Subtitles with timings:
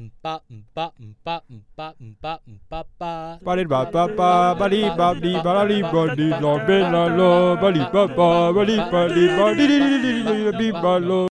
[0.00, 3.36] 嗯吧嗯吧嗯吧嗯吧嗯吧嗯吧吧。
[3.44, 11.28] 巴里巴巴巴巴里巴里巴拉里巴里拉贝拉拉巴里巴巴巴里巴里巴里里里里里里里巴罗。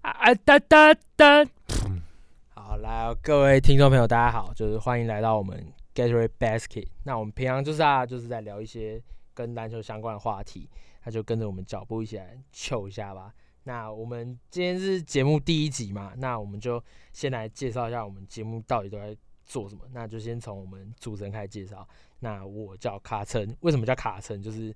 [0.00, 1.46] 啊哒哒哒！
[2.52, 5.64] 好，来、各位听众朋友，大家好，就是欢迎来到我们
[5.94, 6.88] Gatorade Basket。
[7.04, 9.00] 那我们平常就是啊，就是在聊一些
[9.34, 10.68] 跟篮球相关的话题，
[11.04, 13.32] 那就跟着我们脚步一起来球一下吧。
[13.64, 16.82] 那我们今天是节目第一集嘛，那我们就
[17.12, 19.82] 先来介绍一下我们节目到底都在做什么。
[19.92, 21.86] 那就先从我们主持人开始介绍。
[22.18, 24.42] 那我叫卡称，为什么叫卡称？
[24.42, 24.74] 就是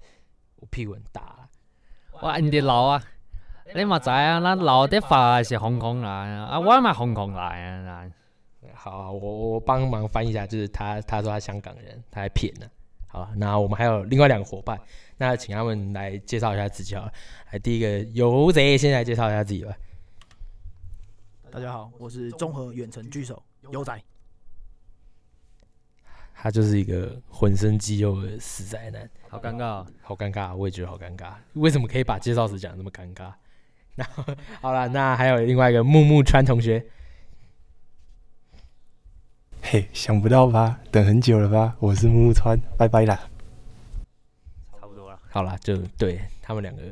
[0.56, 1.48] 我屁股很大啊。
[2.22, 3.02] 哇，你哋老啊！
[3.74, 8.10] 你嘛知啊，那老的发是香港来啊，啊，我嘛香港来啊。
[8.74, 12.66] 好，我我帮忙翻译一下，就是他他说他香港人，他还骗呢。
[13.14, 14.76] 好，那我们还有另外两个伙伴，
[15.18, 17.12] 那请他们来介绍一下自己好了。
[17.52, 19.72] 来，第一个游贼先来介绍一下自己吧。
[21.48, 24.02] 大家好，我是综合远程狙手游仔。
[26.34, 31.34] 他就是一个浑身肌肉的死宅男，好尴尬哦，好尴尬，我也觉得好尴尬。
[31.52, 33.32] 为什么可以把介绍词讲得那么尴尬？
[33.94, 34.04] 那
[34.60, 36.84] 好了，那还有另外一个木木川同学，
[39.74, 40.78] 嘿，想不到吧？
[40.92, 41.76] 等很久了吧？
[41.80, 43.28] 我是木木川，拜拜啦。
[44.80, 45.18] 差不多了。
[45.28, 46.82] 好啦，就对他们两个，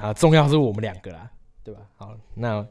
[0.00, 1.30] 啊，重要是我们两个啦，
[1.62, 1.82] 对吧？
[1.94, 2.66] 好，那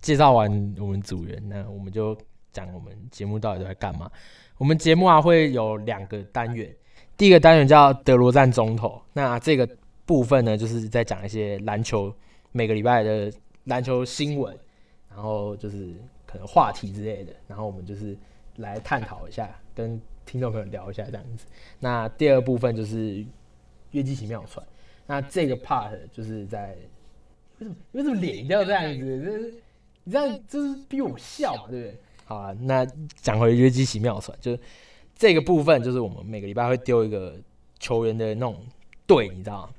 [0.00, 2.16] 介绍完我们组员，那我们就
[2.54, 4.10] 讲我们节目到底都在干嘛。
[4.56, 6.74] 我们节目啊会有两个单元，
[7.18, 9.68] 第一个单元叫德罗赞中投，那这个
[10.06, 12.10] 部分呢就是在讲一些篮球
[12.50, 13.30] 每个礼拜的
[13.64, 14.58] 篮球新闻，
[15.10, 18.16] 然后就是可能话题之类的，然后我们就是
[18.60, 21.46] 来探讨一下，跟听众朋友聊一下这样子。
[21.78, 23.24] 那第二部分就是
[23.90, 24.64] 约基奇妙传，
[25.06, 26.76] 那这个 part 就是在
[27.58, 29.24] 为什么为什么脸一定要这样子？
[29.24, 29.54] 就是
[30.04, 32.00] 你这样就是逼我笑嘛，对不对？
[32.24, 32.86] 好啊，那
[33.20, 34.60] 讲回约基奇妙传，就是
[35.16, 37.34] 这个部分，就是我们每个礼拜会丢一个
[37.78, 38.64] 球员的那种
[39.06, 39.70] 队，你知道吗？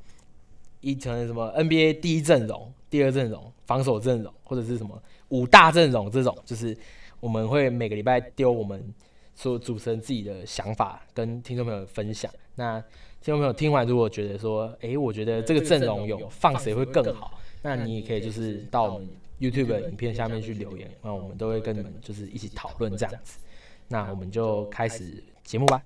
[0.82, 6.78] 一层什么 NBA 第一阵容、第二阵容、防守阵容，或者是什么五大阵容这种，就是
[7.22, 8.94] 我们会每个礼拜丢我们
[9.36, 12.30] 所有主持人自己的想法跟听众朋友分享。
[12.56, 12.82] 那
[13.22, 19.08] 听众朋友听完，如果觉得说，诶，我觉得这个阵容有放谁会更好，那你也可以就是到我们
[19.40, 23.40] YouTube 的影片下面去留言，那我们都会跟你们就是一起讨论这样子。
[23.88, 25.84] 那我们就开始节目吧。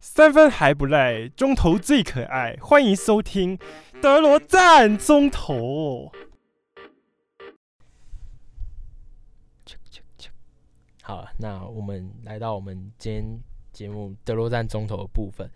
[0.00, 3.56] 三分还不赖，中投最可爱，欢迎收听
[4.02, 6.10] 德罗赞中投。
[11.10, 13.40] 好，那我们来到我们今天
[13.72, 15.50] 节目德罗赞中投的部分。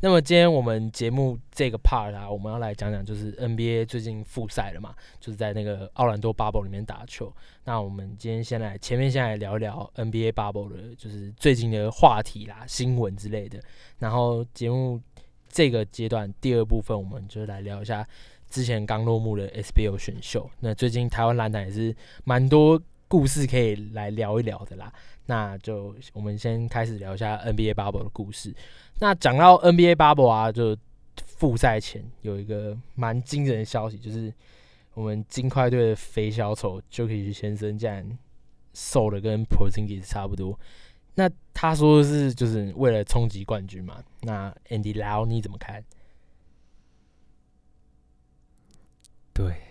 [0.00, 7.34] 那么今天我们节目这个 part 啊，我们要来讲讲就是 NBA 最近复赛了嘛，就是在那个奥兰多 bubble 里面打球。
[7.64, 13.58] 那我们今天先来前面先来聊一聊 NBA bubble 的，就是最近的话题啦、新闻之类的。
[14.00, 15.00] 然后节目
[15.48, 18.06] 这个阶段第二部分，我们就来聊一下
[18.50, 20.50] 之前刚落幕的 SBO 选秀。
[20.60, 24.92] 那最近台湾篮坛也是蛮多故事可以来聊一聊的啦。
[25.26, 28.54] 那就我们先开始聊一下 NBA bubble 的故事。
[29.00, 30.76] 那讲到 NBA bubble 啊，就
[31.16, 34.32] 复赛前有一个蛮惊人的消息，就是
[34.94, 38.18] 我们金块队的肥小丑 Jokic 先生竟然
[38.74, 40.58] 瘦的跟 Porzingis 差不多。
[41.14, 44.02] 那他说是就是为了冲击冠军嘛？
[44.22, 45.84] 那 Andy Lau 你怎么看？
[49.34, 49.67] 对，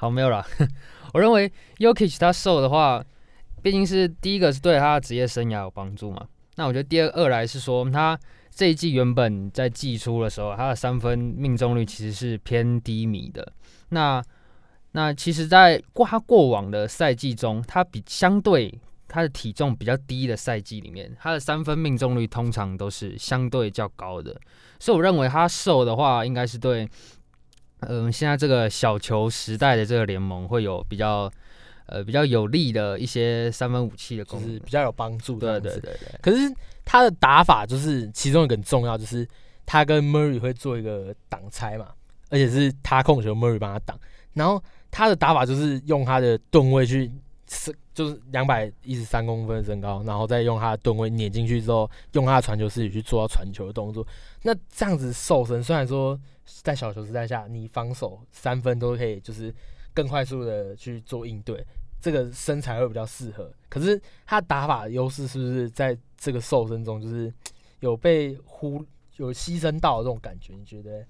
[0.00, 0.42] 好没有啦。
[1.12, 3.04] 我认为 Yokich 他瘦的话，
[3.60, 6.26] 毕竟是第一个是对他的职业生涯有帮助嘛。
[6.56, 8.18] 那我觉得第二二来是说，他
[8.50, 13.52] 这一季原本在季初的时候，他的三分命中率其实是偏低迷的。
[13.90, 14.22] 那
[14.92, 18.74] 那其实，在过他过往的赛季中，他比相对
[19.06, 24.34] 他的体重比较低的赛季里面，他的三分命中率通常都是相对较高的。
[24.78, 26.88] 所以我认为他瘦的话，应该是对，
[27.80, 31.30] 嗯，现在这个小球时代的这个联盟会有比较。
[31.92, 35.40] 呃，比较有利的一些三分武器的功能，就是比较有帮助。
[35.40, 36.20] 对对对对。
[36.22, 36.54] 可是
[36.84, 39.26] 他的打法就是其中一个很重要，就是
[39.66, 41.88] 他跟 Murray 会做一个挡拆嘛，
[42.28, 43.98] 而且是他控球，Murray 帮他挡。
[44.34, 47.10] 然后他的打法就是用他的吨位去，
[47.48, 54.06] 是就是两百一十三公分的身高，然后再用他的吨位碾进去之后，用他的传球视野去做到传球的动作。
[54.42, 56.16] 那这样子瘦身，虽然说
[56.62, 59.54] 在小球时代下，你防守三分都可以，就是
[59.94, 61.64] 更快速的去做应对。
[62.00, 67.30] 这个身材会比较适合，可是他打法优势是不是在这个瘦身中就是
[67.80, 68.82] 有被忽
[69.16, 70.54] 有牺牲到的这种感觉？
[70.54, 71.04] 你觉得？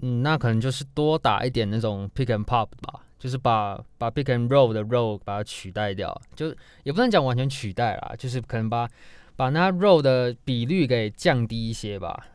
[0.00, 8.88] 嗯，那可能就是多打一点那种 pick and pop 吧，就是把把 pick and roll 的 roll 把它取代掉，就也不能讲完全取代啦，就是可能把
[9.34, 12.28] 把那 roll 的比率给降低一些吧，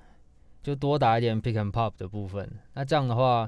[0.68, 2.46] 就多打一点 pick and pop 的部分。
[2.74, 3.48] 那这样的话，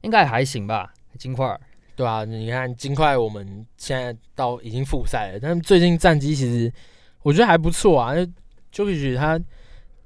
[0.00, 0.92] 应该还行吧？
[1.16, 1.60] 金块儿
[1.94, 6.72] 对啊，你看金块，我们现在到已经复赛了，但是最近战绩其实
[7.22, 8.12] 我觉得还不错啊。
[8.14, 8.26] 因为
[8.72, 9.40] j o k i 他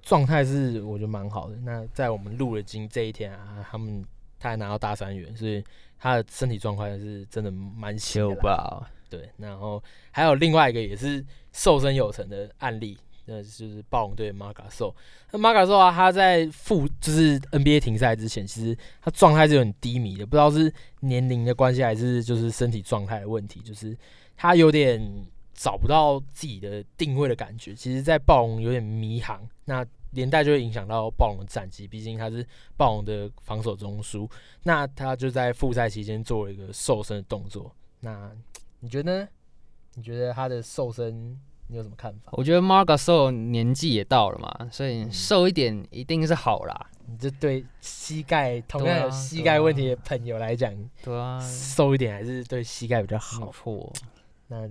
[0.03, 1.57] 状态是我觉得蛮好的。
[1.65, 4.05] 那在我们录了今这一天啊，他们
[4.39, 5.65] 他还拿到大三元，所以
[5.99, 8.41] 他的身体状况是真的蛮行的啦。
[8.43, 8.91] 吧？
[9.09, 14.95] 对，然后还有另外一个也是瘦身有成的案例，那就是暴龙队的马卡兽。
[15.31, 23.97] 那马卡兽啊，他在复就是 NBA 停赛之前，其实他状态是有点低迷的，不知道是年龄的关系还是就是身体状态的问题，就是
[24.37, 25.01] 他有点
[25.55, 27.75] 找不到自己的定位的感觉。
[27.75, 34.31] 其实，在暴龙有点迷航，那连带就会影响到暴龙的战绩，毕竟他是暴龙的防守中枢。
[34.63, 37.75] 那他就在复赛期间做了一个瘦身的动作。
[38.01, 38.31] 那
[38.81, 39.29] 你觉得呢？
[39.97, 42.31] 你觉得他的瘦身你有什么看法？
[42.33, 46.91] 我觉得 Marga s o 年纪也到了嘛，所以嗯瘦一点一定是好啦。
[47.07, 50.73] 你这对膝盖同样有膝盖问题的朋友来讲，
[51.03, 53.53] 对啊，瘦一点还是对膝盖比较没好。
[53.53, 53.93] 错。
[54.49, 54.69] 那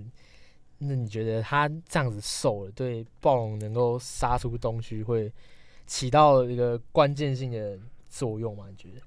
[0.78, 5.32] 那你觉得他这样子瘦了，对暴龙能够杀出东区会
[5.86, 8.66] 起到一个关键性的作用吗？
[8.68, 9.00] 你觉得？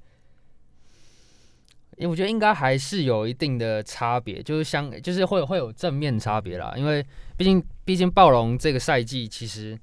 [1.98, 6.74] 因为我觉得应该还是有一定的差别，就是相就是会会有正面差别啦。
[6.78, 7.04] 因为
[7.36, 9.78] 毕竟毕竟暴龙这个赛季其实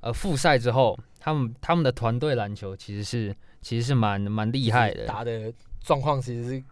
[0.00, 5.06] 呃复赛之后，他们他们的团队篮球其实是其实是蛮蛮厉害的。
[5.06, 6.62] 打的状况其实是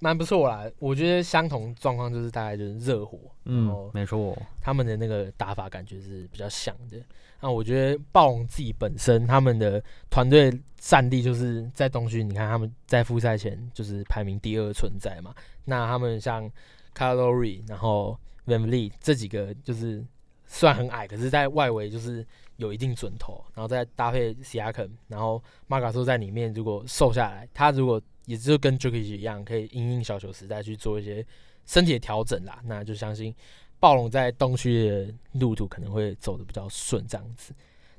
[0.00, 0.68] 蛮不错啦。
[0.78, 4.36] 我觉得相同状况就是大概就是热火，嗯，没错。
[4.60, 6.98] 他们的那个打法感觉是比较像的。
[7.40, 15.34] 那我觉得暴龙自己本身他们的团队战力就是在东区，你看他们在复赛前就是排名第二存在嘛。
[15.64, 16.50] 那他们像
[16.94, 20.04] c a l o r i 然后 Van Vliet 这几个就是
[20.46, 22.26] 虽然很矮，可是在外围就是
[22.56, 31.24] 有一定准头，然后再搭配 k a m 然后马卡索在里面如果瘦下来，他如果也就跟 j o k i c 一样，可以因应小球时代去做一些
[31.66, 33.34] 身体的调整啦，那就相信
[33.78, 37.54] 暴龙在东区的路途可能会走的比较顺，这样子。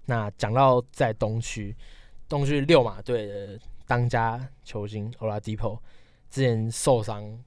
[0.06, 1.76] 那讲到在东区，
[2.28, 5.80] 东区六马队的当家球星 Oladipo
[6.30, 7.40] 之前受伤，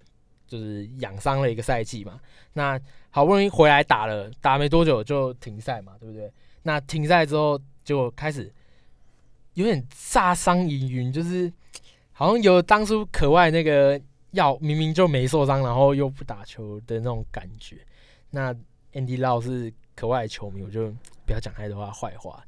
[0.46, 2.20] 就是养伤了一个赛季嘛。
[2.52, 2.80] 那
[3.10, 6.32] 好不容易回来打了，打没多久就停赛嘛，对不对？
[6.62, 8.52] 那停赛之后就开始
[9.54, 11.52] 有点炸伤疑云，就是
[12.14, 14.00] 好像有当初可外那个
[14.30, 17.76] 要明明就没受伤，然后又不打球的那种感觉。
[18.30, 18.54] 那
[18.92, 20.90] Andy Lau 是可外球迷，我就
[21.26, 22.42] 不要讲太多他坏话。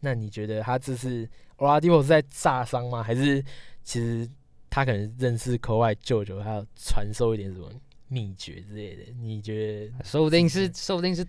[0.00, 1.28] 那你觉得他这次
[1.58, 3.02] Oladipo 是在炸伤吗？
[3.02, 3.40] 还是
[3.84, 4.28] 其实
[4.68, 7.70] 他可能认识可外舅舅，他要传授一点什么
[8.08, 9.12] 秘诀之类的？
[9.20, 10.04] 你觉得？
[10.04, 11.24] 说不定是说不定是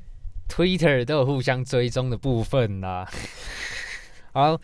[0.49, 3.07] Twitter 都有互相追踪的部分啦。
[4.33, 4.59] 好，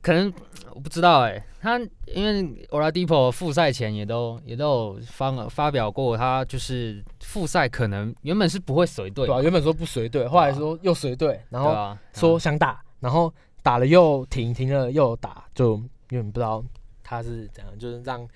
[0.00, 0.32] 可能
[0.72, 1.76] 我不知道哎、他
[2.06, 16.64] 因为 Oladipo 复赛前也都也都有发发表过，他就是复赛可能原本是不会随队，对啊，原本说不随队，后来说又随队，然后说想打，然后打了又停，停了又打，就有点不知道
[17.02, 18.26] 他是怎样，就是让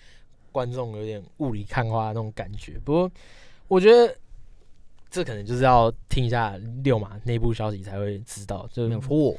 [0.51, 2.77] 观众有点雾里看花那种感觉。
[2.85, 3.11] 不过
[3.69, 4.13] 我觉得
[5.09, 9.37] 这可能就是要听一下六马内部消息才会知道，就没有错。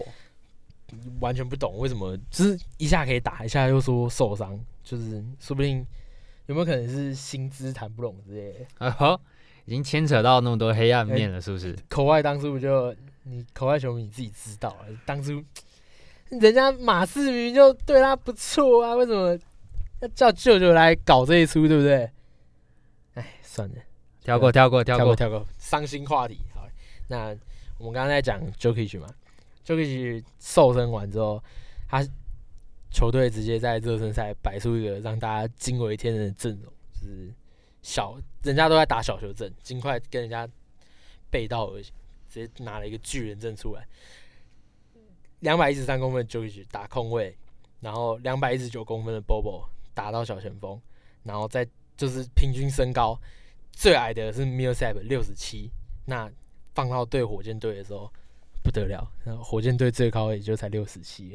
[1.20, 5.86] 完全不懂为什么，就是一下可以打，一下又说受伤，就是说不定
[6.48, 8.66] 有没有可能是薪资谈不拢之类的。
[8.78, 9.20] 啊哈，
[9.66, 11.76] 已经牵扯到那么多黑暗面了，是不是？
[11.90, 15.44] 口外当初就你口外球迷你自己知道了，当初
[16.30, 19.38] 人家马世明明就对他不错啊，为什么
[20.02, 22.10] 要叫舅舅来搞这一出，对不对？
[23.14, 23.76] 哎，算了，
[24.24, 25.04] 跳过，跳过，跳过。
[25.04, 26.40] 跳过跳过，伤心话题。
[26.54, 26.68] 好，
[27.08, 27.36] 那
[27.78, 29.08] 我们刚刚在讲 Jokic 嘛
[29.66, 31.44] ，Jokic 瘦身完之后，
[31.88, 32.06] 他
[32.92, 37.34] 球队直接在热身赛摆出一个让大家惊为天人的阵容，就是
[37.82, 40.48] 小人家都在打小球阵，尽快跟人家
[41.30, 41.94] 背道而行，
[42.30, 43.88] 直接拿了一个巨人阵出来，
[45.40, 47.36] 两百一十三公分的 Jokic 打空位，
[47.80, 50.80] 然后两百一十九公分的 Bobo 打到小前锋，
[51.24, 51.68] 然后再
[51.98, 53.20] 就是平均身高
[53.72, 55.72] 最矮的是 Millsap 六十七，
[56.06, 56.32] 那
[56.76, 58.12] 放到对火箭队的时候
[58.64, 61.28] 不得了，然后火箭队最高也就才六十七，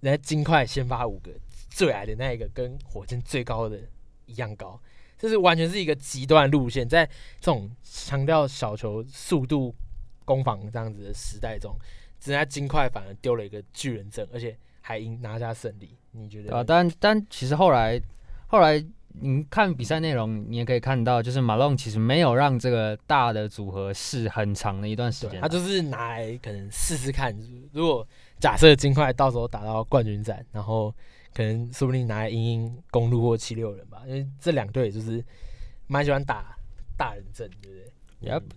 [0.00, 1.30] 人家金块先发五个，
[1.70, 3.80] 最矮的那一个跟火箭最高的
[4.26, 4.78] 一样高，
[5.18, 7.06] 这是完全是一个极端路线，在
[7.40, 9.74] 这种强调小球速度
[10.24, 11.74] 攻防这样子的时代中，
[12.24, 16.54] 人家金块反而丢了一个巨人阵，而且还赢拿下胜利，你觉得？
[16.54, 18.00] 啊，但但其实后来
[18.48, 18.84] 后来
[19.20, 27.34] 你看比赛内容，你也可以看到，就是马龙其实没有让这个大的组合试很长的一段时间，他就是拿来可能试试看，
[27.72, 28.06] 如果
[28.38, 30.94] 假设金块到时候打到冠军战，然后
[31.32, 35.24] 可能说不定拿来赢赢公路或七六人吧，因为这两队就是
[35.86, 36.56] 蛮喜欢打
[36.96, 38.56] 大人阵，对不对？Yep 嗯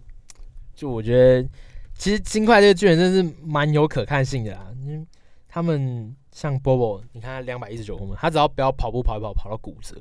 [0.75, 1.50] 就我觉得
[1.94, 5.06] 其实金块这个巨人真是蛮有可看性的啊，因为
[5.48, 9.96] 他们像 Bobo，你看他两百一十九公分，他只要不要跑步跑一跑跑到骨折，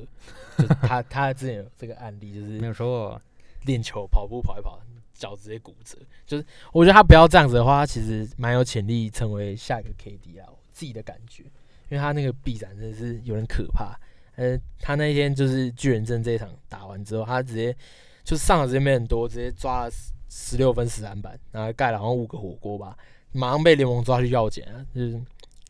[0.56, 3.22] 就是他他之前有这个案例，就是没有说过。
[3.64, 4.80] 练球跑步跑一跑，
[5.12, 5.98] 脚直接骨折。
[6.24, 11.42] 就是我觉得他不要这样子的话，他其实蛮有潜力成为下一个 KD 啊，我自己的感觉，
[11.88, 13.98] 因为他那个臂展真的是有点可怕。
[14.36, 17.76] 呃，他那一天就是巨人阵这一场打完之后，他直接
[18.22, 19.90] 就上场时间没很多，直接抓了
[20.30, 22.96] 十六分十篮板，然后盖了好像五个火锅吧，
[23.32, 25.20] 马上被联盟抓去要检啊，就是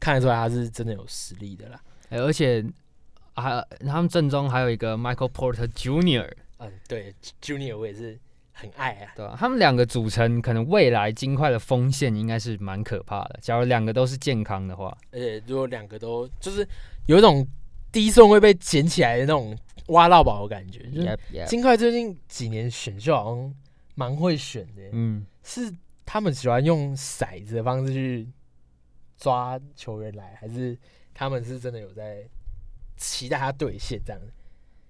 [0.00, 1.80] 看得出来他是真的有实力的啦。
[2.08, 2.64] 哎而且
[3.34, 6.28] 还他们阵中还有一个 Michael Porter Junior，
[6.58, 8.18] 嗯，对，Junior 我也是
[8.52, 9.12] 很爱啊。
[9.14, 9.36] 对吧？
[9.38, 13.38] 他们两个组成，可能未来金块的锋线应该是蛮可怕的。
[13.40, 16.66] 假如两个都是健康的话，而且如果两个都就是
[17.06, 17.46] 有一种
[17.92, 23.54] 低顺位被捡起来的那种挖到宝的感觉，金块最近几年选秀好像
[23.94, 25.72] 蛮会选的，嗯，是
[26.04, 28.28] 他们喜欢用骰子的方式去
[29.18, 30.78] 抓球员来，还是
[31.12, 32.26] 他们是真的有在
[32.96, 34.22] 期待他兑现这样？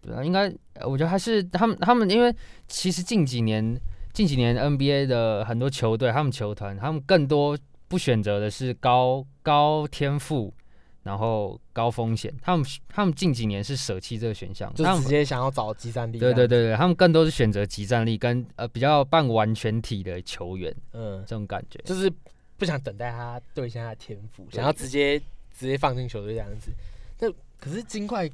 [0.01, 2.33] 对啊，应该呃我觉得还是他们他们，因为
[2.69, 3.77] 其实近几年
[4.13, 7.59] 近几年 NBA 的很多球队，他们球团他们更多
[7.89, 10.55] 不选择的是高高天赋，
[11.03, 16.19] 然后高风险，他们他们近几年是舍弃这个选项，就他们直接想要找集战力。
[16.19, 21.81] 对对，对对，他们更多是选择集战力跟呃比较半完全体的球员嗯，这种感觉。
[21.85, 22.13] 就是
[22.59, 25.19] 不想等待他兑现他的天赋，想要直接
[25.57, 26.73] 直接放进球队这样子。
[27.21, 28.29] 那可是金块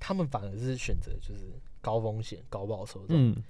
[0.00, 1.42] 他们反而是选择就是
[1.80, 3.30] 高风险高报酬这种。
[3.30, 3.44] 嗯，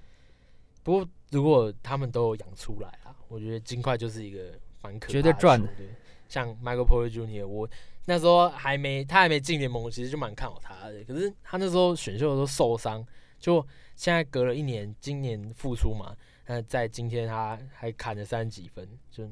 [0.83, 5.87] 不过如果他们都有养出来啊，我觉得金块就是一个蛮可怕的绝对赚球队。
[6.27, 7.67] 像 Michael Porter Jr.，我
[8.05, 11.03] 那时候还没他还没进联盟，其实就蛮看好他的。
[11.05, 13.05] 可是他那时候选秀的时候受伤，
[13.39, 19.27] 就现在隔了一年，今年复出嘛，那在今天他还砍了三十几分，就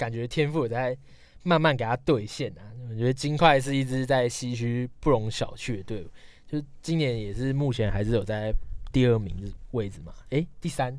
[0.00, 0.96] 感觉天赋也在
[1.42, 2.62] 慢慢给他兑现啊。
[2.88, 6.10] 我觉得金块是一支在西区不容小觑的队伍，
[6.46, 8.50] 就是今年也是目前还是有在
[8.90, 10.14] 第二名的位置嘛？
[10.30, 10.98] 诶，第三，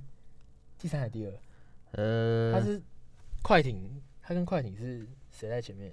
[0.78, 1.34] 第三还是第二？
[1.94, 2.80] 呃，他是
[3.42, 5.92] 快艇，他跟快艇是谁在前面？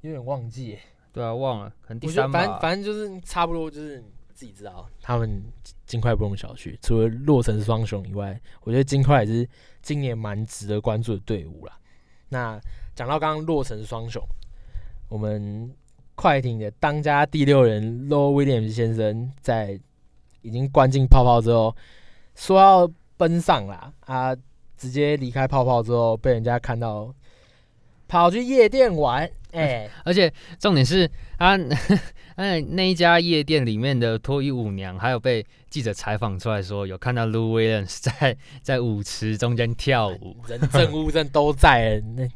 [0.00, 0.80] 有点忘记耶。
[1.12, 2.40] 对啊，忘了，可能第三吧。
[2.40, 5.42] 反正反正就是差不多，就是你自己知道，他们
[5.86, 6.76] 金块不容小觑。
[6.82, 9.48] 除了洛城双雄以外，我觉得金块也是
[9.80, 11.72] 今年蛮值得关注的队伍啦。
[12.28, 12.60] 那
[12.94, 14.22] 讲到刚刚洛城双雄，
[15.08, 15.74] 我们
[16.14, 19.80] 快艇的当家第六人 Low Williams 先生在
[20.42, 21.74] 已经关进泡泡之后，
[22.34, 24.36] 说要奔上啦，他
[24.76, 27.10] 直接离开泡泡之后，被人家看到
[28.08, 31.56] 跑去夜店玩，哎、而且重点是他
[32.36, 40.36] 那那一家夜店里面的脱衣舞娘，还有被记者采访出来说，有看到 Lou Williams 在在舞池中间跳舞。
[40.46, 42.28] 人证物证都在了，那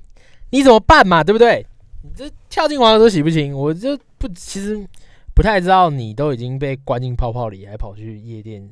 [0.51, 1.23] 你怎么办嘛？
[1.23, 1.67] 对不对？
[2.03, 4.83] 你这跳进黄河都洗不清，我就不其实
[5.35, 8.71] 不太知道你都已经被关进泡泡里，还跑去夜店，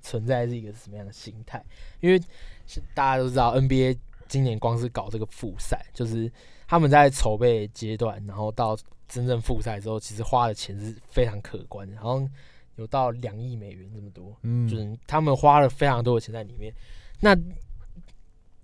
[0.00, 1.62] 存在是一个什么样的心态？
[2.00, 2.18] 因为
[2.66, 3.98] 是大家都知道 NBA
[4.30, 6.30] 今年光是搞这个复赛，就是
[6.68, 12.30] 他们在筹备阶段，然后到真正复赛之后，其实花的钱是非常可观的，好像
[12.76, 14.36] 有到两亿美元这么多。
[14.42, 16.72] 嗯就是他们花了非常多的钱在里面。
[17.18, 17.36] 那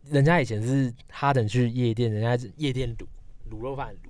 [0.08, 3.04] 人家以前是哈登去夜店，人家是夜店卤
[3.50, 4.08] 卤肉饭卤，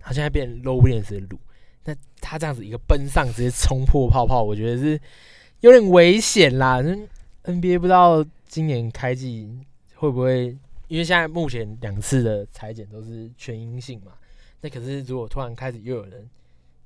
[0.00, 1.36] 他现在变 low Williams 的卤。
[1.84, 4.98] 那他这样子一个奔上，直接冲破泡泡，我觉得是
[5.60, 6.80] 有点危险啦。
[6.80, 7.06] 嗯
[7.44, 9.54] NBA 不知道今年开季
[9.96, 10.56] 会不会，
[10.94, 14.12] 因为现在目前两次的裁剪都是全阴性嘛。
[14.60, 16.30] 那可是如果突然开始又有人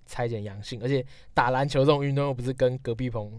[0.06, 3.38] 裁剪阳性，而且打篮球这种运动又不是跟隔壁棚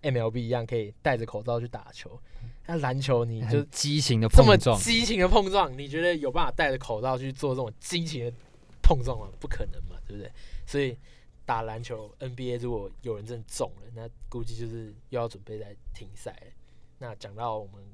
[0.00, 2.18] MLB 一样可以戴着口罩去打球，
[2.66, 8.32] 那篮球你就激情的这么碰撞，激情的碰撞，你觉得有办法戴着口罩去做这种激情的
[8.82, 9.28] 碰撞吗？
[9.38, 10.32] 不可能嘛，对不对？
[10.64, 10.96] 所以
[11.44, 16.46] 打篮球 NBA 如果有人真的中了，那估计就是又要准备再停赛了。
[16.98, 17.84] 那讲到我们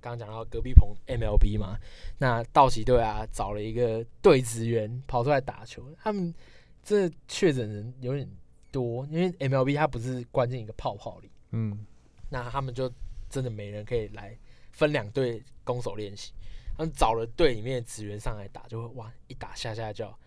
[0.00, 1.78] 刚刚讲到隔壁棚 MLB 嘛，
[2.18, 6.34] 那道奇队啊找了一个队职员跑出来打球，他们
[6.82, 8.28] 这确诊人有点
[8.72, 11.86] 多，因为 MLB 它不是关进一个泡泡里，嗯，
[12.28, 12.90] 那他们就
[13.28, 14.36] 真的没人可以来
[14.72, 16.32] 分两队攻守练习，
[16.76, 20.18] 他们找了队里面的职员上来打，就会哇一打下下叫。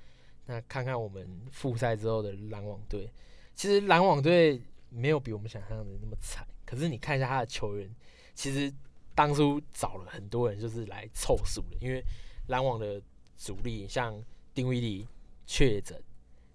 [0.45, 3.09] 那看看我们复赛之后的篮网队，
[3.55, 6.45] 其实篮网队没有比我们想象的那么惨。
[6.65, 7.89] 可是你看一下他的球员，
[8.35, 8.69] 其实
[9.15, 12.03] 当初找了很多人就是来凑数的，因为
[12.47, 13.01] 篮网的
[13.37, 14.21] 主力像
[14.53, 15.07] 丁威迪
[15.45, 16.01] 确诊，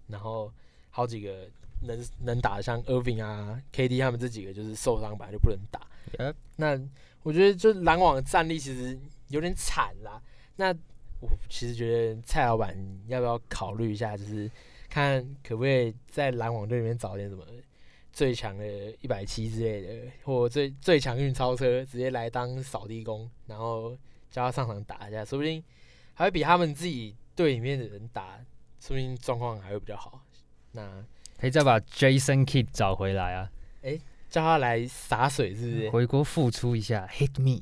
[0.07, 0.51] 然后
[0.89, 1.47] 好几个
[1.83, 5.87] 能能打的像 Irving 啊、KD 他们这几个就是受伤本来就不能打。
[6.57, 6.79] 那
[7.23, 10.21] 我觉得就篮网的战力其实有点惨啦。
[10.55, 10.73] 那
[11.21, 12.75] 我其实觉得蔡老板
[13.07, 14.49] 要不要考虑一下，就是
[14.89, 17.45] 看可不可以在篮网队里面找点什么
[18.19, 18.65] 最强的
[18.99, 23.97] 一百七之类的，或最最强运超车，直接来当扫地工，然后
[24.29, 25.63] 叫他上场打一下，说不定
[26.15, 28.37] 还会比他们自己队里面的人打，
[28.81, 30.21] 说不定状况还会比较好。
[30.73, 31.01] 那
[31.37, 33.49] 可以再把 Jason Kidd 找回来啊，
[33.83, 33.97] 哎
[34.29, 35.89] 叫他来洒水，是不是？
[35.89, 37.61] 回国复出一下，Hit me。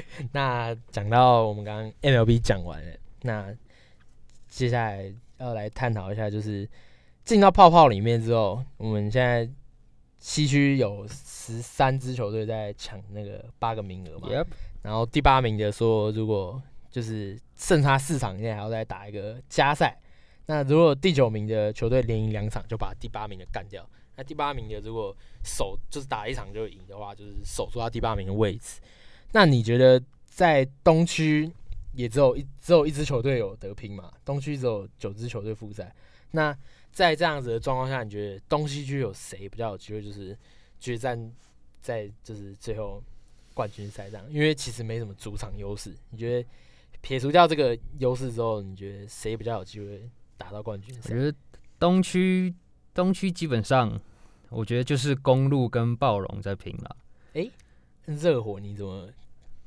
[0.32, 3.54] 那讲到我们刚刚 MLB 讲完了，那
[4.48, 6.66] 接下来要来探讨一下，就是
[7.24, 9.48] 进到泡泡里面之后，我们现在
[10.18, 14.46] 西区有十三支球队在抢那个八个名额嘛 Yep，
[14.82, 16.60] 然后第八名的说，如果
[16.90, 19.98] 就是剩差四场，现在还要再打一个加赛。
[20.46, 23.88] 那如果第九名的球队连赢两场，就把第八名的干掉。
[24.16, 28.80] 那第八名的如果守就是打一场就赢的话，就是守住他第八名的位置。
[29.30, 31.50] 那你觉得在东区
[31.94, 34.12] 也只有一只有一支球队有得拼嘛？
[34.24, 35.94] 东区只有九支球队复赛。
[36.32, 36.54] 那
[36.92, 40.36] 在这样子的状况下，你觉得东西区有谁比较有机会就是
[40.78, 41.32] 决战
[41.80, 43.02] 在就是最后
[43.54, 44.24] 冠军赛这样？
[44.30, 45.92] 因为其实没什么主场优势。
[46.10, 46.48] 你觉得
[47.00, 51.30] 撇除掉这个优势之后，你觉得谁比较有机会打到冠军赛我觉？
[51.30, 51.36] 得
[51.78, 52.54] 东区
[52.94, 53.98] 东区基本上，
[54.50, 56.96] 我觉得就是公路跟暴龙在拼了。
[58.04, 59.08] 热火你怎么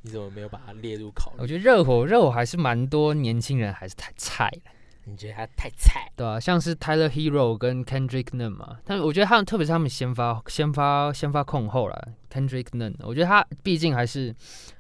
[0.02, 1.38] 你怎么没有把它列入考虑？
[1.40, 4.72] 我觉得热火热火还是蛮多年轻人还是太菜了，
[5.06, 6.12] 你觉得他太菜？
[6.16, 14.36] 对啊，像是 Tyler Hero 跟 Kendrick Nunn 嘛，但我觉得他们特别是他们先发先发先发控后啦 Kendrick Nunn，我觉得他毕竟还是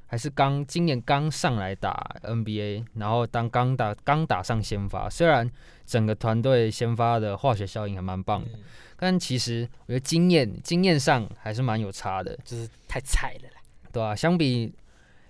[0.07, 5.49] 还是刚今年刚上来打 NBA，然后当刚打刚打上先发，虽然
[5.85, 8.59] 整个团队先发的化学效应还蛮棒的，嗯，
[8.97, 12.37] 但其实我觉得经验经验上还是蛮有差的。
[12.43, 13.61] 就是太菜了啦。
[13.91, 14.73] 对啊，相比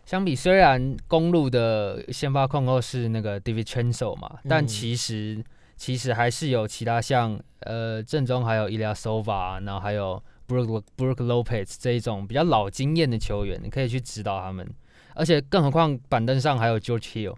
[0.06, 5.44] 相比，虽然公路的先发控后是那个 David Chenso 嘛，但嗯其实
[5.76, 14.68] 其实还是有其他像呃正中还有 Ilya Sova，然后还有 Brook Brook Lopez 这一种比较老经验的球员，你可以去指导他们。
[15.16, 17.36] 而且更何况板凳上还有 George Hill，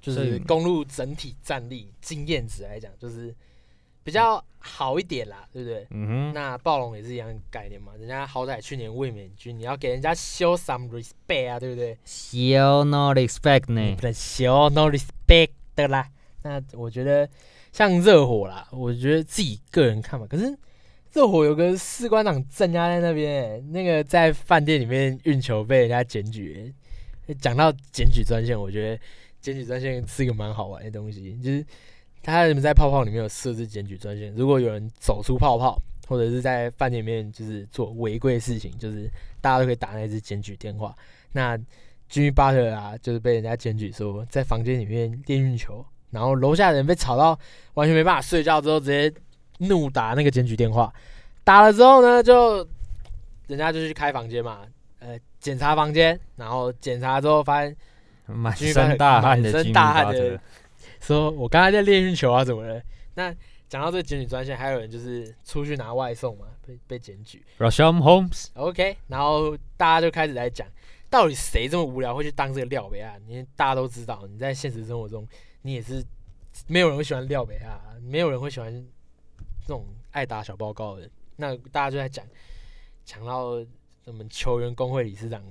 [0.00, 3.34] 就是公路整体战力经验值来讲，就是
[4.08, 5.86] 比较好一点啦，对不对？
[5.90, 16.08] 嗯哼，那暴龙也是一样的概念嘛，人家好歹去年卫冕军，你要给人家 show some respect 啊，对不对？Still not expect 呢不，能 show no respect 的啦。
[16.42, 17.28] 那我觉得
[17.70, 20.58] 像热火啦，我觉得自己个人看法，可是
[21.12, 26.72] 热火有个士官长镇压在那边、欸那个在饭店里面运球被人家检举、
[27.26, 29.02] 欸讲到检举专线，我觉得
[29.38, 31.62] 检举专线是一个蛮好玩的东西，就是
[32.28, 39.10] 他们在泡泡里面有设置检举专线，如果有人走出泡泡，或者是在饭店里面就是做违规事情，就是
[39.40, 40.94] 大家都可以打那支检举电话。
[41.32, 41.56] 那
[42.10, 47.38] Jimmy Butler 啊，就是被人家检举说在房间里面练运球，然后楼下的人被吵到
[47.74, 49.12] 完全没办法睡觉，之后直接
[49.58, 50.92] 怒打那个检举电话。
[51.44, 52.66] 打了之后呢，就
[53.46, 54.60] 人家就去开房间嘛，
[55.00, 57.76] 呃，检查房间，然后检查之后发现
[58.26, 60.40] 满身大汗的满身 Jimmy 大汗的
[61.00, 62.82] 说我刚才在练运球啊，怎么了？
[63.14, 63.34] 那
[63.68, 67.44] 讲到这个检举专线，还有人就是出去拿外送嘛，被被检举。
[67.58, 70.66] Rasham Holmes，OK，然后大家就开始来讲，
[71.10, 73.18] 到底谁这么无聊会去当这个廖北亚？
[73.26, 75.26] 因为大家都知道，你在现实生活中，
[75.62, 76.02] 你也是
[76.66, 78.72] 没有人会喜欢廖北啊，没有人会喜欢
[79.60, 81.10] 这种爱打小报告的人。
[81.36, 82.24] 那大家就在讲，
[83.04, 83.64] 讲到
[84.04, 85.44] 我们球员工会理事长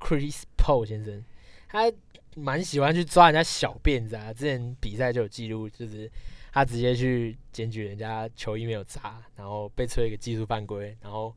[0.00, 1.22] Chris Paul 先生，
[1.68, 1.92] 他
[2.34, 4.32] 蛮喜欢去抓人家小辫子啊。
[4.32, 6.10] 之前比赛就有记录，就是
[6.52, 11.34] 他直接去检举人家球衣没有扎，然后被吹一个技术犯规，然后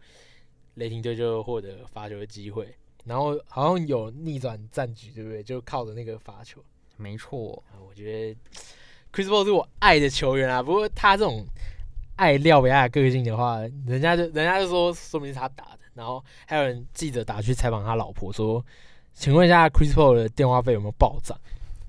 [0.76, 5.44] 雷霆队就获得罚球的机会，然后好像有逆转战局，对不对？
[5.44, 6.64] 就靠着那个罚球。
[6.98, 8.40] 没错，我觉得
[9.12, 10.64] Chris Paul 是我爱的球员啊。
[10.64, 11.46] 不过他这种
[12.16, 15.80] 爱廖维亚的个性的话，人家就人家就说，说明是他打的。
[15.94, 18.66] 然后还有人记者打去采访他老婆说
[19.16, 21.40] ：“请问一下，Chris Paul 的电话费有没有暴涨？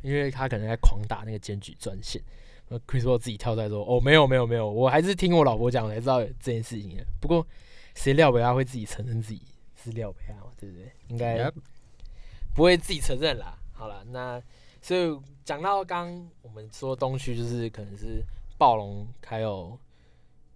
[0.02, 2.22] 因为他可能在狂打那个检举专线。”
[2.68, 7.04] 那 Chris Paul 自己跳出来说：“哦，没有没有没有，我还是听我老婆讲才知道有这件事情的。
[7.20, 7.46] 不过
[7.94, 9.42] 谁廖维亚会自己承认自己
[9.74, 10.50] 是廖维亚嘛？
[10.56, 10.90] 对不对？
[11.08, 11.50] 应该
[12.54, 13.58] 不会自己承认啦。
[13.72, 14.40] 好了，那
[14.80, 18.22] 所以讲到刚我们说东区就是可能是
[18.56, 19.78] 暴龙还有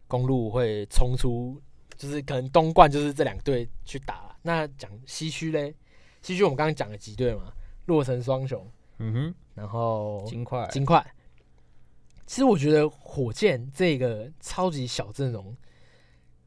[0.08, 1.60] 公路会冲出，
[1.96, 4.34] 就是可能东冠就是这两队去打。
[4.42, 5.74] 那讲西区嘞，
[6.22, 7.52] 西区我们刚刚讲了几队嘛，
[7.86, 8.66] 洛城双雄，
[8.98, 11.14] 嗯哼然后哼，金块，金块。
[12.26, 15.56] 其实我觉得火箭这个超级小阵容，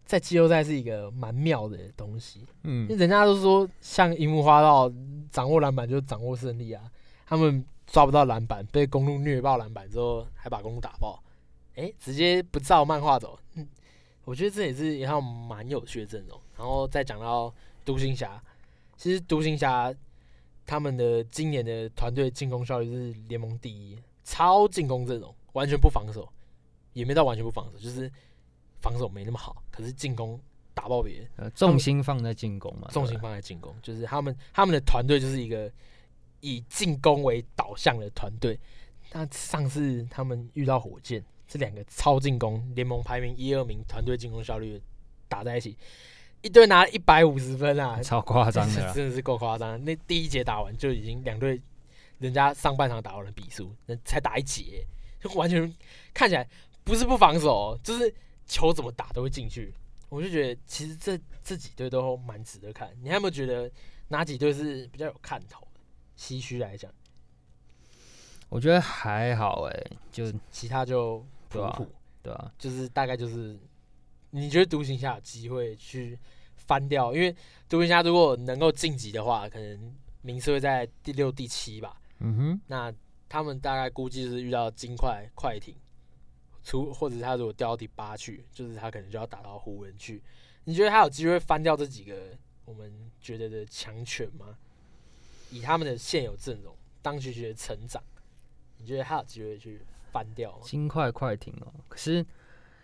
[0.06, 2.40] 在季后赛是一个蛮妙的东西。
[2.64, 4.90] 因为嗯，人家都说像樱木花道
[5.30, 6.90] 掌握篮板就掌握胜利啊，
[7.26, 11.22] 他们抓不到篮板，被公路虐爆篮板之后，还把公路打爆，
[11.76, 13.38] 哎、直接不照漫画走。
[13.56, 13.68] 嗯，
[14.24, 16.40] 我觉得这也是一套蛮有趣的阵容。
[16.58, 18.42] 然后再讲到独行侠，
[19.04, 19.94] 其实独行侠
[20.66, 26.32] 他们的今年的团队进攻效率是联盟第一，超进攻阵容，完全不防守，
[26.94, 28.10] 也没到完全不防守，就是
[28.80, 30.40] 防守没那么好，可是进攻
[30.74, 31.30] 打爆别人。
[31.36, 35.70] 呃重心放在进攻嘛，重心放在进攻，就是他们他们的团队就是一个
[36.40, 38.58] 以进攻为导向的团队。
[39.12, 44.82] 那上次他们遇到火箭，这两个超进攻联盟排名一二名团队进攻效率
[45.28, 45.78] 打在一起，
[46.44, 49.84] 一队拿一百五十分啊，超夸张的啦，真的是够夸张。
[49.86, 51.60] 那第一节打完就已经两队
[52.20, 54.86] 人家上半场打完了比数，那才打一节，
[55.22, 55.74] 就完全
[56.14, 56.46] 看起来
[56.84, 58.14] 不是不防守哦，就是
[58.46, 59.74] 球怎么打都会进去。
[60.10, 62.92] 我就觉得其实这这几队都蛮值得看。
[63.02, 63.72] 你还有没有觉得
[64.10, 65.80] 哪几队是比较有看头的？
[66.18, 66.92] 西区来讲，
[68.50, 71.88] 我觉得还好哎，就其他就普对啊普，
[72.22, 73.58] 对啊，就是大概就是
[74.36, 76.18] 你觉得独行侠有机会去
[76.56, 77.14] 翻掉？
[77.14, 77.36] 因为
[77.70, 82.02] 独行侠如果能够晋级的话，可能名次会在第六、第七吧。
[82.18, 82.92] 嗯哼，那
[83.30, 85.76] 他们大概估计是遇到金块、快艇，
[86.64, 90.20] 出或者是他如果掉到第八去，就是他可能就要打到湖人去。
[90.64, 92.92] 你觉得他有机会翻掉这几个我们
[93.22, 94.58] 觉得的强权吗？
[95.52, 98.02] 以他们的现有阵容，当学学的成长，
[98.78, 99.80] 你觉得他有机会去
[100.12, 100.62] 翻掉吗？
[100.64, 102.26] 金块快艇哦，可是，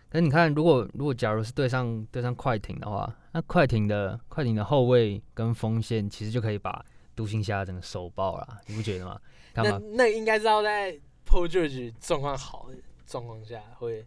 [0.10, 6.84] 可你看，如果如果假如是对上对上快艇的话，那快艇的快艇的后卫跟锋线其实就可以把
[7.16, 9.22] 独行侠整个手爆了，你不觉得吗？
[9.54, 10.94] 看那，那应该是要在
[11.26, 14.06] Paul George 状况好的状况下会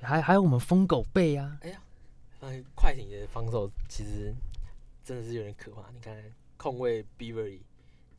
[0.00, 1.58] 还还有我们疯狗背啊，
[2.40, 4.34] 嗯，快艇的防守其实
[5.04, 5.90] 真的是有点可怕。
[5.92, 6.16] 你看
[6.56, 7.60] 控卫 Beverly，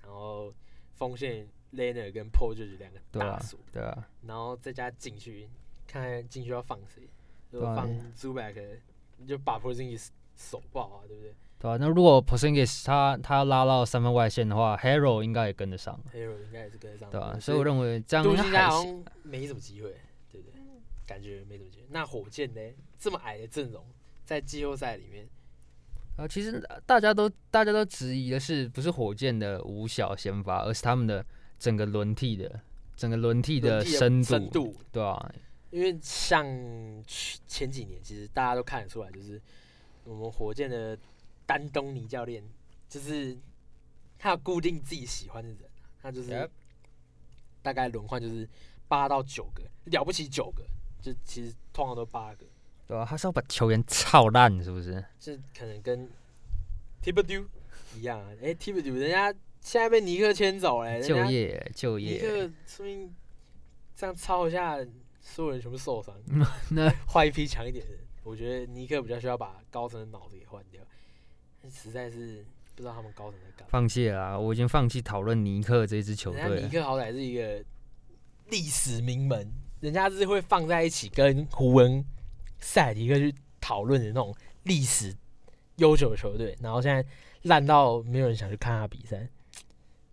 [0.03, 0.53] 然后
[0.95, 5.49] 锋线 Leonard 跟 Paul 就是两个大锁，对啊，然后再加禁区，
[5.89, 7.03] 看看进去要放谁。
[7.51, 8.53] 如果对啊放 Zubac，
[9.17, 11.75] 你就把 p o r z i n g i s 手爆啊，对不对对啊。
[11.77, 17.37] 那如果 Porzingis 他他拉到三分外线的话，Hero 应该也跟得上，？Hero 应该也是跟得上，对啊。
[17.39, 18.69] 所以我认为这样应该
[19.23, 19.95] 没什么机会，
[20.31, 20.53] 对不对？
[21.05, 21.87] 感觉没什么机会。
[21.89, 22.61] 那火箭呢？
[22.97, 23.83] 这么矮的阵容，
[24.23, 25.27] 在季后赛里面，
[26.17, 31.25] 啊，其实大家都大家都质疑的是，不是火箭的五小先发，而是他们的
[31.57, 32.59] 整个轮替的
[32.95, 35.31] 整个轮替的深度，深度对啊，
[35.71, 36.45] 因为像
[37.05, 39.41] 去前几年，其实大家都看得出来，就是
[40.03, 40.97] 我们火箭的
[41.45, 42.43] 丹东尼教练，
[42.87, 43.37] 就是
[44.17, 45.59] 他有固定自己喜欢的人，
[46.01, 46.49] 他就是
[47.61, 48.47] 大概轮换就是
[48.87, 50.63] 八到九个，了不起九个，
[51.01, 52.45] 就其实通常都八个，
[52.87, 55.03] 对啊，他是要把球员操烂，是不是？
[55.19, 56.09] 这可能跟
[57.01, 57.47] t i b e d u
[57.95, 58.31] 一样啊。
[58.41, 63.13] 哎 t i b e d u 人家现在被尼克牵走了、人就业就尼业，克说明
[63.95, 64.77] 这样操一下，
[65.35, 66.15] 所有人全部受伤。
[66.71, 70.81] 那换一批强一点的人，我觉得尼克比较需要把高层的脑子给换掉。
[71.69, 73.67] 实在是不知道他们高层在干嘛。
[73.69, 76.69] 放弃了啊，我已经放弃讨论尼克这支球人家尼。
[76.69, 77.63] 克好歹是一个
[78.49, 82.03] 历史名门，人家是会放在一起跟胡文、
[82.59, 85.15] 塞尔提克去讨论的那种历史
[85.75, 87.05] 悠久的球队，然后现在
[87.43, 89.27] 烂到没有人想去看他比赛，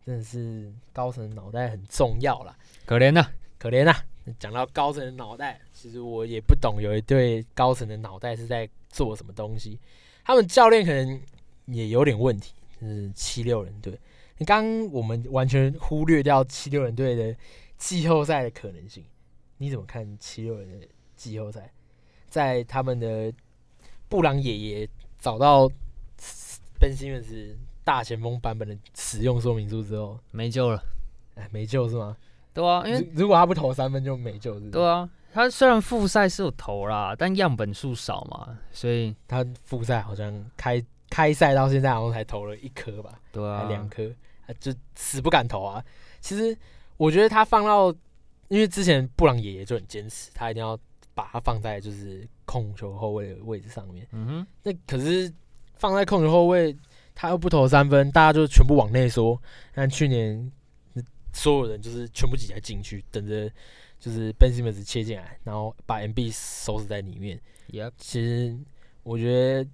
[0.05, 2.57] 真的是高层脑袋很重要啦。
[2.85, 3.25] 可怜呐、
[3.59, 4.05] 可怜啊！
[4.39, 9.79] 讲到高层的脑袋，其实我也不懂有一对高层的脑袋是在做什么东西。
[10.25, 11.21] 他们教练可能
[11.67, 13.99] 也有点问题，就是七六人队。
[14.39, 17.37] 你刚刚我们完全忽略掉七六人队的
[17.79, 19.05] 季后赛的可能性，
[19.59, 21.73] 你怎么看七六人的季后赛？
[22.29, 23.33] 在他们的
[24.09, 25.69] 布朗爷爷找到
[26.79, 30.83] Ben Simmons 大前锋版本的使用说明书之后，没救了。
[31.37, 32.17] 哎，没救是吗？
[32.57, 34.71] 对啊，因为如如果他不投三分就没救，是是？
[34.71, 44.03] 对啊，他虽然复赛是有投啦，但样本数少嘛，所以他复赛好像开开赛到现在好像才投了一颗吧，对啊，还两颗，
[44.47, 45.85] 啊，就死不敢投啊。
[46.21, 46.57] 其实
[46.97, 47.95] 我觉得他放到，
[48.49, 50.79] 因为之前布朗爷爷就很坚持，他一定要
[51.15, 54.07] 把他放在就是控球后卫的位置上面。
[54.13, 55.31] 嗯哼，那可是
[55.77, 56.75] 放在控球后卫，
[57.15, 59.39] 他又不投三分，大家就全部往内缩。
[59.75, 60.51] 但去年
[61.37, 63.49] 所有人就是全部挤在禁区，等着
[64.01, 67.39] 就是 Ben Simmons 切进来，然后把 MB 收拾在里面。
[67.71, 68.57] Yep，其实
[69.03, 69.69] 我觉得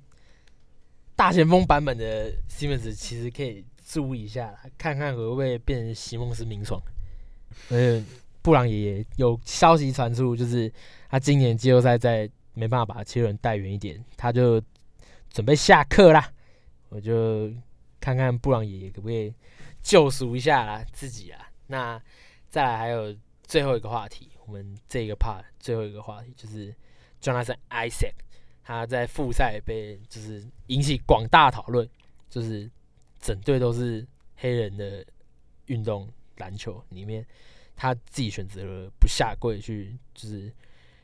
[1.15, 6.83] 大前锋版本的 Simmons 其实可以注意一下啦，看看会不会变成席梦思明爽。
[7.71, 8.05] 而且
[8.43, 10.73] 布朗爷爷有消息传出，就是
[11.09, 14.61] 他今年季后赛在没办法把七六人带远一点，他就
[15.31, 16.33] 准备下课啦。
[16.89, 17.53] 我就
[18.01, 19.33] 看看布朗爷爷可不可以
[19.81, 21.51] 救赎一下啦自己啦。
[21.73, 21.99] 那
[22.51, 26.73] 再来还有最后一个话题，我们这个 part 最后一个话题就是
[27.23, 28.13] Jonathan Isaac，
[28.63, 31.89] 他在复赛被就是引起广大讨论，
[32.29, 32.71] 就是
[33.19, 34.07] 整队都是
[34.37, 35.03] 黑人的
[35.67, 36.07] 运动
[36.37, 37.25] 篮球里面，
[37.75, 40.53] 他自己选择了不下跪去就是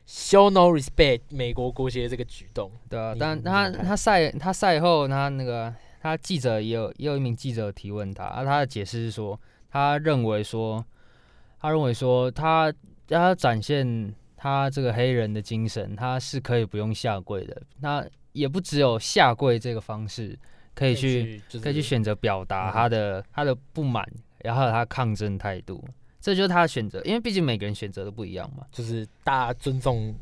[0.05, 2.71] show no respect 美国国旗的这个举动。
[2.87, 9.39] 对啊，但他他赛他赛后他那个他记者也有也有一名记者提问他，啊，他的解释是说，
[9.71, 10.83] 他认为说
[11.59, 12.73] 他认为说他
[13.07, 20.37] 他展现他这个黑人的精神，他是可以不用下跪的，那也不只有下跪这个方式
[20.73, 24.07] 可以去就是可以去选择表达嗯他的他的不满，
[24.39, 25.83] 然后他抗争态度，
[26.21, 28.65] 这就是他的选择，因为毕竟每个人选择都不一样嘛。
[28.71, 30.15] 就是大家尊重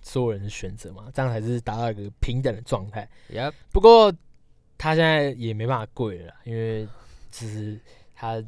[0.00, 3.06] 所有人的选择嘛，这样才是达到一个平等的状态。
[3.30, 4.10] Yep，不过
[4.78, 6.86] 他现在也没办法跪了，因为
[7.30, 7.78] 就是
[8.14, 8.42] 他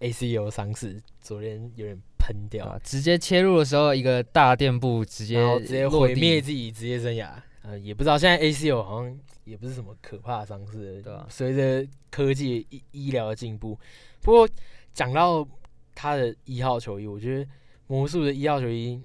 [0.00, 2.78] ACL 伤势，昨天有点喷掉？
[2.84, 7.30] 直接切入的时候，一个大垫步直接直接毁灭自己职业生涯。
[7.62, 13.78] 呃，也不知道现在 A C O 好像也不是什么可怕的伤势，对啊随着科技医医疗的进步，
[14.20, 14.48] 不过
[14.92, 15.46] 讲到
[15.94, 17.50] 他的一号球衣，我觉得
[17.88, 19.02] 魔术的一号球衣，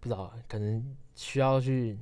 [0.00, 1.98] 不知道可能需要去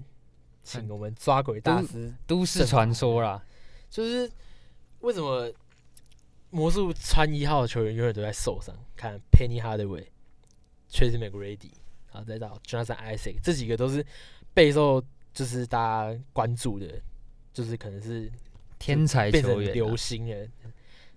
[0.65, 3.41] 请我们抓鬼大师都市传说啦。
[3.89, 4.29] 就是
[5.01, 5.49] 为什么
[6.55, 8.73] 魔术穿一号的球员永远都在受伤？
[8.95, 10.07] 看 Penny Hardaway、
[10.89, 11.73] Tracy McGrady，
[12.13, 14.07] 然后再到 Jonathan Isaac，这几个都是
[14.55, 15.79] 备受就是大
[16.15, 16.87] 家关注的，
[17.53, 18.31] 就是可能是
[18.79, 20.49] 天才变球员、成流啊，星了，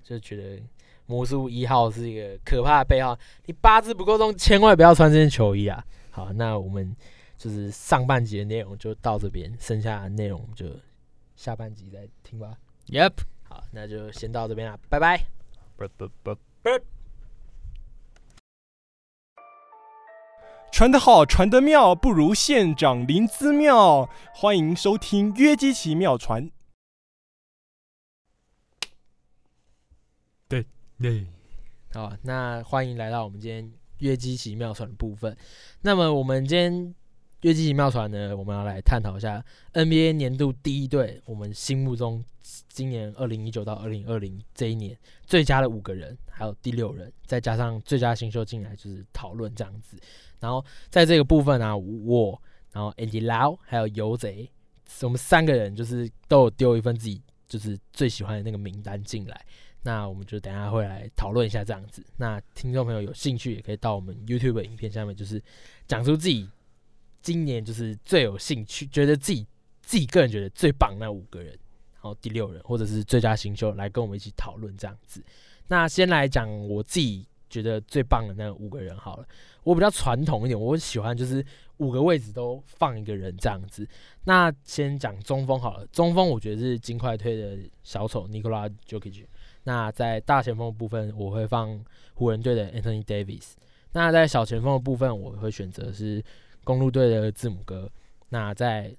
[0.03, 0.59] 就觉得
[1.05, 5.85] 魔术一号是一个可怕的背号，你八字不够重，千万不要穿这件球衣啊！
[6.09, 6.95] 好，那我们
[7.37, 10.65] 就是上半集的内容就到这边，剩下的内容就
[11.35, 12.57] 下半集再听吧。
[12.87, 13.36] Yep，好，
[13.71, 15.25] 那就先到这边了，拜拜。
[20.71, 24.09] 传得好，传得妙，不如县长林姿妙。
[24.33, 26.51] 欢迎收听约基奇妙传。
[30.47, 30.65] 对
[30.99, 31.25] 对，
[31.93, 35.35] 好，那欢迎来到我们今天约基奇妙传的部分。
[35.81, 36.95] 那么我们今天
[37.47, 42.21] 约基奇妙传呢，我们要来探讨一下 NBA 年度第一队，我们心目中
[42.67, 49.97] 今年二零一九到二零二零这一年最佳的五个人，还有第六人，再加上最佳新秀进来，就是讨论这样子。
[50.41, 52.41] 然后在这个部分啊，我，
[52.73, 54.51] 然后 Andy Lau 还有游贼，
[55.03, 59.45] 我们三个人就是都有丢一份自己就是最喜欢的那个名单进来。
[59.83, 62.05] 那我们就等下会来讨论一下这样子。
[62.17, 65.41] 那听众朋友有兴趣，也可以到我们 YouTube 影片下面，就是
[65.87, 66.49] 讲出自己
[67.21, 69.45] 今年就是最有兴趣，觉得自己
[69.81, 71.51] 自己个人觉得最棒那五个人，
[71.93, 75.23] 然后第六人或者是最佳新秀来跟我们一起讨论这样子。
[75.67, 79.27] 那先来讲我自己觉得最棒的那五个人好了。
[79.63, 81.45] 我比较传统一点，我喜欢就是
[81.77, 83.85] 五个位置都放一个人这样子。
[84.23, 89.25] 那先讲中锋好了，中锋我觉得是金块推的小丑 Nikola Jokic。
[89.63, 93.55] 那在大前锋部分，我会放湖人队的 Anthony Davis。
[93.91, 96.23] 那在小前锋的部分，我会选择是
[96.67, 97.89] 公路队的字母哥。
[98.27, 98.93] 那在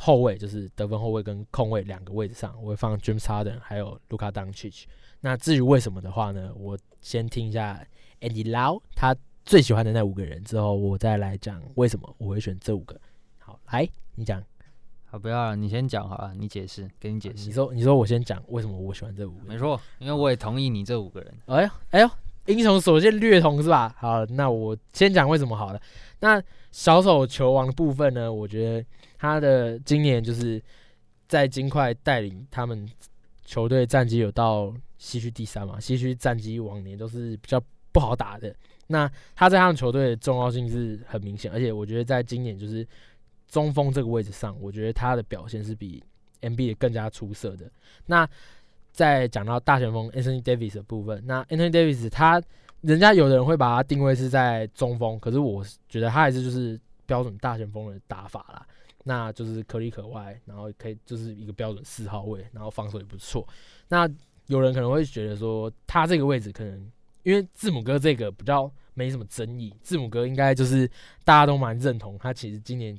[0.00, 4.86] 后卫就是得分后卫跟控卫两个位置上，我会放 James Harden 还有 Luka Doncic。
[5.20, 7.86] 那至于为什么的话呢，我先听一下
[8.20, 13.00] Andy Lau 他最喜欢的那五个人之后，我再来讲为什么我会选这五个。
[13.38, 14.42] 好，来你讲，
[15.04, 17.46] 好，不要了，你先讲好了，你解释，给你解释。
[17.46, 19.46] 你说你说我先讲为什么我喜欢这五个人。
[19.46, 21.32] 没错，因为我也同意你这五个人。
[21.46, 22.10] 哎呦哎呦，
[22.48, 23.94] 英雄所见略同是吧？
[23.98, 25.80] 好，那我先讲为什么好了。
[26.20, 28.32] 那小手球王的部分呢？
[28.32, 28.84] 我觉得
[29.18, 30.60] 他的今年就是
[31.28, 32.88] 在金块带领他们
[33.44, 38.54] 球队战绩有到西区第三嘛，西区战绩往年都是比较不好打的。
[38.86, 42.86] 那他在他们球队的重要性是很明显，而且我觉得在今年就是
[43.46, 46.02] 中锋这个位置上，我觉得他的表现是比
[46.40, 47.70] NB 更加出色的。
[48.06, 48.26] 那
[48.98, 52.42] 在讲到大前锋 Anthony Davis 的部分，那 Anthony Davis 他
[52.80, 58.66] 人家有的人会把他定位是在中锋，可是我觉得他还是就是标准大前锋的打法啦。
[59.04, 63.46] 那就是可里可外，然后可以就是一个标准四号位，然后防守也不错。
[63.86, 64.10] 那
[64.48, 66.90] 有人可能会觉得说，他这个位置可能
[67.22, 70.90] 因为字母哥这个比较没什么争议，字母哥应该就是
[71.24, 72.98] 大家都蛮认同他，其实今年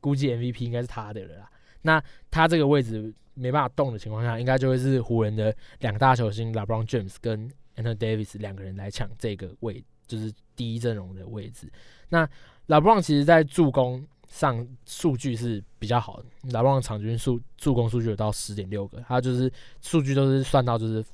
[0.00, 1.50] 估计 MVP 应该是他的了啦。
[1.82, 11.70] 那他这个位置没办法动的情况下，应该就会是湖人的两大球星 LeBron James 跟 Anthony Davis 两个人来抢这个位，就是第一阵容的位置。
[12.10, 12.28] 那
[12.68, 19.50] LeBron 其实在助攻上数据是比较好的，LeBron 场均数助攻数据有到十点六个，他就是
[19.80, 21.04] 数据都是算到就是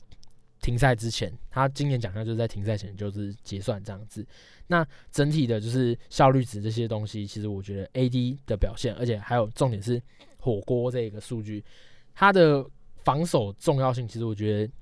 [0.61, 4.27] 停赛之前，他今年奖项就是在停赛前就是结算这样子。
[4.67, 10.03] 那整体的就是效率值这些东西，其实我觉得 AD 的表现，而且还有重点是
[10.39, 11.65] 火锅这个数据，
[12.17, 12.67] 他的
[13.05, 14.73] 防守重要性，其实我觉得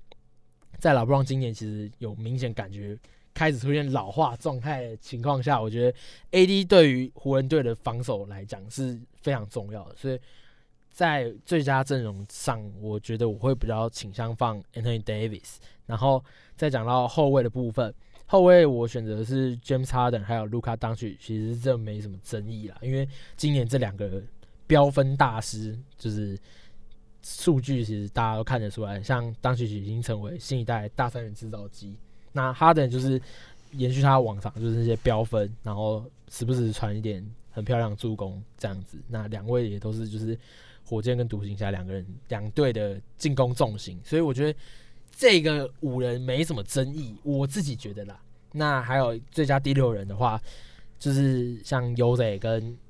[0.79, 2.97] 在老布朗今年其实有明显感觉
[3.35, 5.99] 开始出现老化状态的情况下，我觉得
[6.31, 10.19] AD 对于湖人队的防守来讲是非常重要的，所以
[10.91, 16.25] 在最佳阵容上，我觉得我会比较倾向放 Anthony Davis，然后
[16.57, 17.93] 再讲到后卫的部分。
[18.27, 24.23] 后卫我选择是 James Harden，还有 Luka Doncic，其实这没什么争议啦，因为今年这两个
[24.67, 26.39] 飙分大师，就是
[27.25, 31.97] 数据其实大家都看得出来，像 Doncic 已经成为新一代大三元制造机，
[32.33, 33.21] 那哈登就是
[33.73, 40.39] 延续他往常就是那些飙分，然后时不时传一点很漂亮的助攻这样子，那两位也都是就是
[40.85, 44.59] 火箭跟独行侠两个人两队的进攻重心，所以我觉得。
[45.17, 48.21] 这个五人没什么争议，我自己觉得啦。
[48.51, 50.43] 那还有最佳第六人的话，
[50.99, 52.77] 就是像 Uzi 跟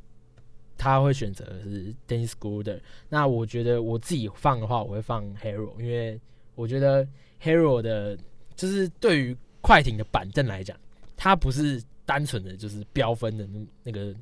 [0.77, 2.81] 他会选择是 Dennis Schröder。
[3.09, 6.21] 那我觉得我自己放的话，我会放 Hero，因为
[6.55, 7.07] 我觉得
[7.43, 8.19] Hero 的，
[8.57, 10.77] 就是对于快艇的板凳来讲，
[11.17, 14.15] 他不是单纯的就是标分的那那个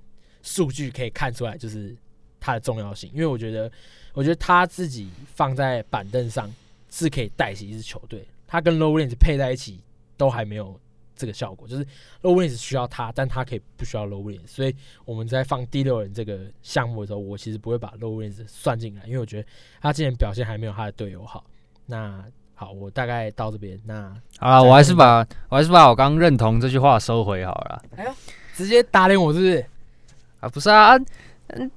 [0.43, 1.97] 数据可以看出来，就是
[2.41, 3.11] 它的重要性。
[3.13, 3.71] 因为我觉得，
[4.15, 6.53] 我觉得他自己放在板凳上。
[6.95, 9.81] 是可以带起一支球队，他跟 Low Williams 配在一起
[10.19, 10.79] 都还没有
[11.15, 11.85] 这个效果，就是
[12.23, 19.49] Low Williams 需要他，但他可以不需要 Low Williams，所以我们在放第六人这个项目的时候，我其实不会把 Low Williams 算进来，因为我觉得
[19.81, 21.45] 他今年表现还没有他的队友好。
[21.87, 27.83] 那好，我大概到这边，那好了，我还是把我还是把我刚认同这句话收回好了。
[27.97, 28.15] 哎呀，
[28.55, 29.67] 直接打脸我是不是？
[30.41, 30.97] 啊，不是啊，
[31.49, 31.71] 嗯，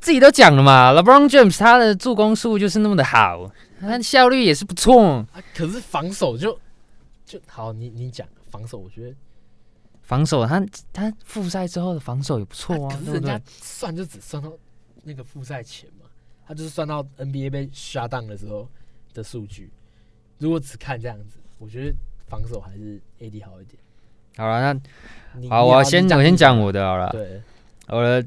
[0.00, 3.50] 自己都讲了嘛，LeBron James 他的助攻数就是那么的好。
[3.80, 6.56] 他效率也是不错啊，可是防守就
[7.24, 9.16] 就好，你你讲防守，我觉得
[10.02, 12.96] 防守他他复赛之后的防守也不错啊。
[12.96, 14.52] 可是人家算就只算到
[15.02, 16.06] 那个复赛前嘛，
[16.46, 18.68] 他就是算到 NBA 被刷档的时候
[19.12, 19.72] 的数据。
[20.38, 21.96] 如果只看这样子，我觉得
[22.28, 23.78] 防守还是 AD 好一点。
[24.36, 24.78] 好了，
[25.34, 27.08] 那好，我先我先讲我的好了。
[27.10, 27.42] 对，
[27.88, 28.24] 我的。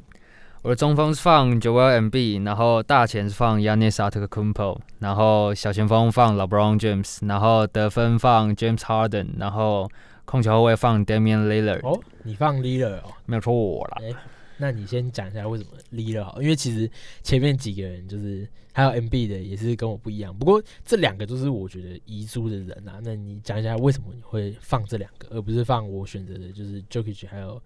[0.62, 9.88] 我的中锋是放 Joel Embiid，然后大前是放 Yanis Antetokounmpo，然后小前锋放 LeBron James，然后得分放 James Harden，然后
[10.26, 11.80] 控球后卫放 Damian Lillard。
[11.88, 14.02] 哦，你放 Lillard 哦，没有错我啦。
[14.02, 14.12] 哎，
[14.58, 16.42] 那你先讲一下为什么 Lillard 好？
[16.42, 16.90] 因为其实
[17.22, 23.00] 前面几个人就是还有 Embiid 的也是跟我不一样，不过这两个都是我觉得遗珠的人啊。
[23.02, 27.62] 那你讲一下为什么你会放这两个，而不是放我选择的就是 Jokic 还有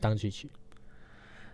[0.00, 0.46] Doncic？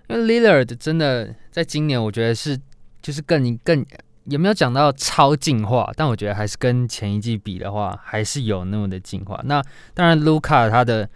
[0.09, 2.59] 因为 Lillard 真的在今年，我觉得是
[3.03, 3.85] 就是更更
[4.27, 9.41] 有没有讲到超进化，但我觉得还是跟前一季比的话，还是有那么的进化。
[9.45, 11.09] 那当然，Luca 他的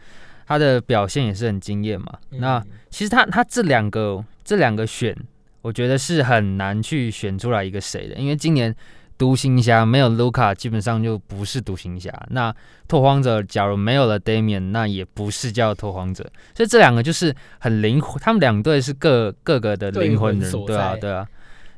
[0.46, 2.12] 他的表现也是很惊艳嘛。
[2.30, 5.16] 那其实他他这两个这两个选，
[5.62, 8.74] 我觉得是很难去选出来一个谁的，因为今年。
[9.18, 12.08] 独行侠没有卢卡，基本上就不是独行侠。
[12.30, 12.54] 那
[12.86, 16.22] 拓荒者假如没有了 Damian，那也不是叫拓荒者。
[16.54, 21.26] 所以这两个就是很灵魂，他们两队是各各个的灵魂人，对啊，对啊。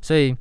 [0.02, 0.36] 所以，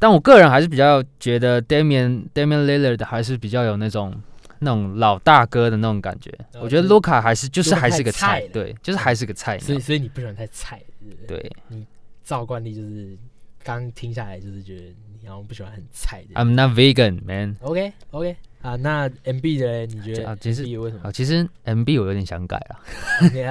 [0.00, 4.20] 但我个人还是比较觉得 Damian Damian Lillard 还是比较有那种
[4.58, 6.32] 那种老大哥的那种感觉。
[6.60, 9.56] 我觉得 Luca 还是就是还是个菜，对，就是还是个菜。
[9.60, 10.82] 所以所以你不喜欢太菜，
[11.28, 11.86] 对，你
[12.24, 13.16] 照惯例就是
[13.62, 14.84] 刚听下来就是觉得。
[15.22, 16.34] 你好像不喜欢很菜的。
[16.34, 17.54] I'm not vegan, man.
[17.60, 18.34] OK, OK.
[18.62, 20.36] 啊，那 MB 的你觉得啊？
[20.40, 21.02] 其实为什么？
[21.04, 22.80] 啊，其实 MB 我有点想改啊。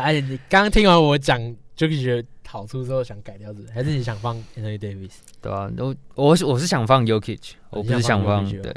[0.03, 1.39] 而且你刚刚听完我讲，
[1.75, 5.13] 就是觉得好处之后想改掉，是还是你想放 Anthony Davis？
[5.41, 8.73] 对啊，我我是我是想放 Yokich，我不是想放对，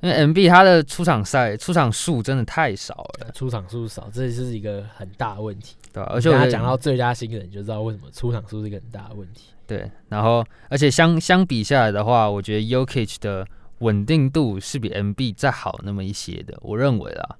[0.00, 5.76] 因为 MB 他的出场赛出场数真的太少了，出场数少，这是一个很大的问题。
[5.92, 9.48] 对，而且我讲到最佳新人，就知道为什么出场数是一个很大的问题。
[9.66, 13.46] 对，然后而且相相比下来的话，我觉得 Yokich 的
[13.78, 17.36] 稳定度是比 MB 再好那么一些的，我认为啦。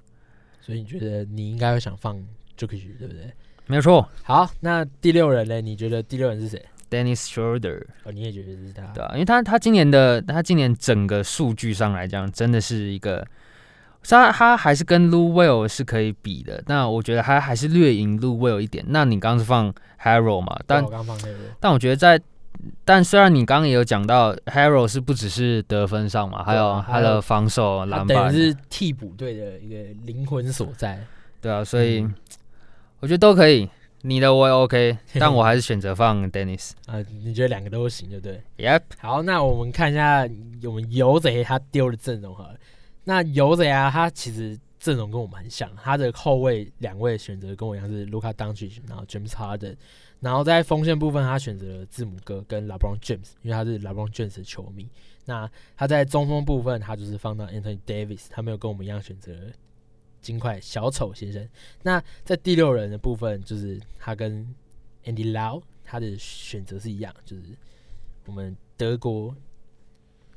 [0.61, 2.15] 所以你觉得你应该会想放
[2.57, 3.31] Yokich 对不对？
[3.67, 4.07] 没有错。
[4.23, 5.61] 好，那第六人呢？
[5.61, 7.83] 你觉得第六人是谁？Dennis Schroeder。
[8.03, 8.85] 哦，你也觉得是他？
[8.93, 13.25] 对啊，因为他他今年的他今年整个数据上来讲，真的是一个
[14.03, 18.85] 他他还是跟 Lu Will 是可以比的，那我觉得他还是略赢 Lu Will 一点。
[18.87, 20.57] 那你刚刚是放 Haro 嘛？
[20.65, 22.17] 但我刚放那个，但我觉得在，
[22.83, 31.05] 但虽然你刚刚也有讲到 Hero 是不只是得分上嘛，还有他的防守、篮板，是替补队的一个灵魂所在。
[31.41, 32.13] 对啊，所以嗯
[32.99, 33.69] 我觉得都可以。
[34.03, 36.71] 你的我也 OK， 但我还是选择放 Dennis。
[36.85, 40.21] 啊，你觉得两个都行，对不对？Yep，好，那我们看一下
[40.63, 42.55] 我们游贼他丢的阵容好了。
[43.03, 49.75] 那游贼啊，他其实阵容跟我们很像，他的后卫两位选择跟我一样是卢卡当 c 然后 James Harden，
[50.19, 54.89] 然后在锋线部分他选择了字母哥跟 LeBron James，因为他是 LeBron James 的球迷。
[55.25, 59.33] 那他在中锋部分他就是放到 Anthony Davis，他没有跟我们一样选择
[60.21, 61.47] 金块小丑先生。
[61.83, 64.47] 那在第六人的部分，就是他跟
[65.03, 67.43] Andy Lau 他的选择是一样，就是
[68.25, 69.35] 我们德国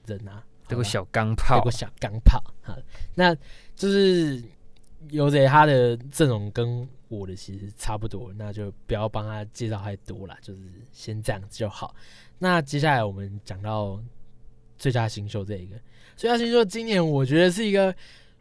[0.07, 2.77] 人啊，德国小钢炮德国，小钢炮哈，
[3.15, 3.35] 那
[3.75, 4.43] 就是
[5.11, 10.61] 游贼他的阵容跟我的其实差不多，那就不要帮他介绍太多了，就是
[10.93, 11.95] 先这样子就好。
[12.39, 14.01] 那接下来我们讲到
[14.79, 15.77] 最佳新秀这一个，
[16.17, 17.95] 最佳新秀今年我觉得是一个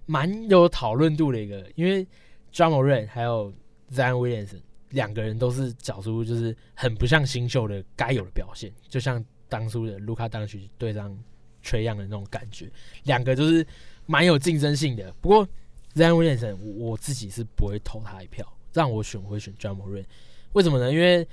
[0.05, 2.07] 蛮有讨论度的一个，因为
[2.51, 3.51] j a m o r a n 还有
[3.91, 4.61] Zion Williamson
[4.91, 11.17] 两个人都是找出就是很不像新秀的该有的表现，就像当初的卢卡当时对上
[11.61, 12.71] 缺样的那种感觉，
[13.03, 13.65] 两个就是
[14.05, 15.11] 蛮有竞争性的。
[15.19, 15.47] 不过
[15.95, 20.05] Zion Williamson 我我自己是不会投他一票，让我选我会选 j a m o r a n
[20.53, 20.91] 为什么呢？
[20.91, 21.25] 因为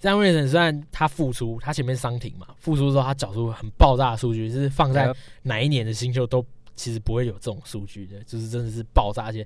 [0.00, 5.12] Zion Williamson 虽然他复出，他前面伤停嘛，复出之后他找出很爆炸的数据，是放在
[5.42, 6.44] 哪一年的新秀都
[6.76, 9.24] 其实不会有这种数据的，就是真的是爆炸。
[9.24, 9.44] 而且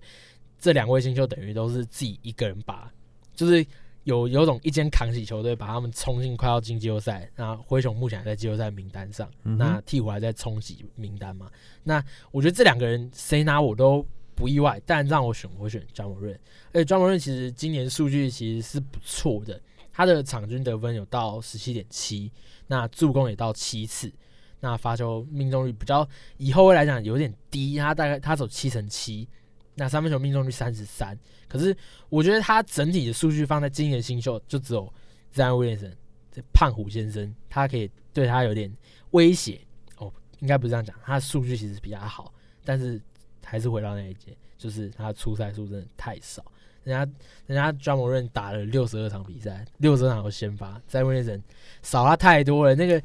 [0.59, 2.93] 这两位新秀等于都是自己一个人把，
[3.34, 3.64] 就是
[4.05, 7.26] 有有种一肩扛起球队，把他们冲进快要进季后赛。
[7.34, 11.51] 那灰熊目前还在季后赛名单上，嗯那鹈鹕还在冲击名单嘛。
[11.82, 14.07] 那我觉得这两个人谁拿我都
[14.43, 16.36] 不意外，但让我选我选詹姆润。
[16.72, 19.61] 而且詹姆润其实今年数据其实是不错的，
[19.93, 22.32] 他的场均得分有到十七点七，
[22.66, 24.12] 那助攻也到七次。
[24.59, 29.28] 那罚球命中率比较以后会来讲有点低，他大概他走七成七，
[29.76, 31.16] 那三分球命中率三十三。
[31.49, 31.76] 可是
[32.09, 34.93] 我觉得他整体的数据放在今年新秀就只有
[35.32, 35.93] Zion Williamson
[36.32, 38.72] 这胖虎先生，他可以对他有点
[39.12, 39.61] 威胁
[39.99, 42.32] 哦，应该不是这样讲，他的数据其实比较好，
[42.64, 43.01] 但是
[43.45, 46.45] 还是回到那一节，就是他的出赛数真的太少。
[46.84, 47.12] 人家
[47.47, 51.40] 人家 d r u m m o n 打了六十二场比赛，六十二场有先发，Zion Williamson
[51.82, 53.01] 少他太多了，那个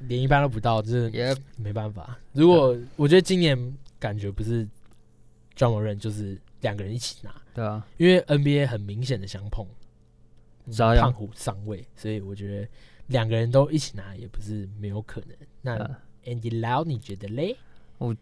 [0.00, 2.18] 连一半都不到，就是也没办法。
[2.32, 4.64] 如果我觉得今年感觉不是
[5.54, 9.66] d r u m m o n 就是两个人一起拿，对啊，因为 NBA 很明显的相碰，
[10.96, 12.68] 胖虎上位，所以我觉得
[13.08, 15.36] 两个人都一起拿也不是没有可能。
[15.60, 17.54] 那啊 Andy Lau 你觉得嘞？
[17.98, 18.16] 我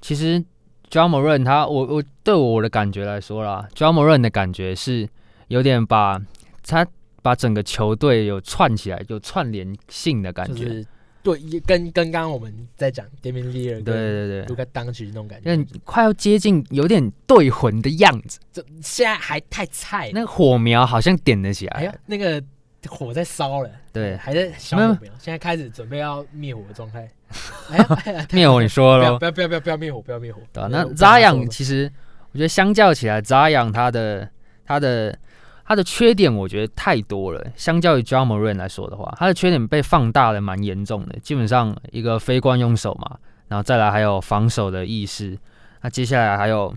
[0.00, 0.44] 其实
[0.92, 4.20] j a m o r a n 他，我我对我的感觉来说啦 j a m o r a n
[4.20, 5.08] 的感觉是
[5.48, 6.20] 有点把
[6.62, 6.86] 他
[7.22, 10.64] 把整个球队有串起来，有串联性的感觉。
[10.66, 10.86] 就是
[11.22, 20.10] 对，跟跟刚刚我们在讲 Damian l e a r 对对对卢卡当曲那种感觉快要接近有点对魂的样子，这现在还太菜。
[20.12, 22.42] 那个火苗好像点得起来哎呀。，那个
[22.86, 27.08] 火在烧了，对还在小火苗，现在开始准备要灭火的状态。
[27.70, 30.40] 哎呀，哎呀灭火你说了不要不，要不要不要灭火，不要灭火。
[30.52, 31.90] 对啊，那扎养其实
[32.32, 34.28] 我觉得相较起来，扎养他的
[34.64, 35.16] 他的
[35.64, 37.44] 他的缺点我觉得太多了。
[37.56, 41.18] 相较于 John Morin 来说的话，他的缺点被放大的蛮严重的。
[41.20, 45.38] 基本上一个非惯用手嘛，然后再来还有防守的意识，
[45.82, 46.74] 那接下来还有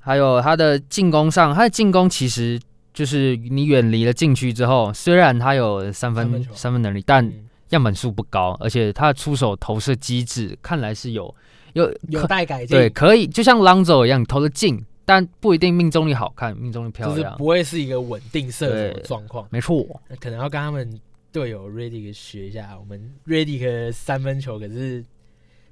[0.00, 2.58] 还有他的进攻上，他的进攻其实
[2.92, 7.32] 就是你远离了禁区之后，虽然他有三分三分三分能力，但嗯
[7.76, 11.34] 样本数不高，而且他的出手投射机制看来是有
[11.74, 17.16] 有有待改进，对，可以就像 Lonzo 一样，你投的进，但不一定命中率好看，命中率漂亮。
[17.16, 19.46] 就是不会是一个稳定射手的状况。
[19.50, 21.00] 没错，那可能要跟他们
[21.32, 25.04] 队友 Redick 学一下，我们 Redick 的三分球可是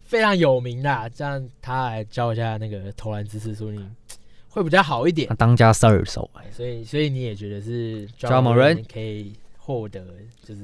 [0.02, 3.84] 非常有名的啊，这样他来教一下那个投篮姿势，说你
[4.48, 5.28] 会比较好一点。
[5.36, 10.00] 当家射手，所以，所以你也觉得是 Morant Morant 可以获得
[10.44, 10.62] 就是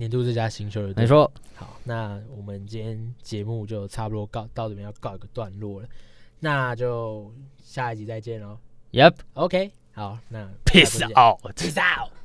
[0.00, 1.06] 年度最佳新秀的，没。
[1.06, 1.30] 错。
[1.54, 5.88] 好，那我们今天节目就差不多告到这边要告一个段落了，
[6.38, 7.30] 那就
[7.62, 8.58] 下一集再见喽。
[8.92, 11.38] Yep，OK，好，那 peace out。
[11.54, 12.19] peace out。